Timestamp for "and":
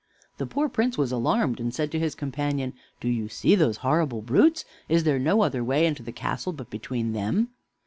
1.59-1.71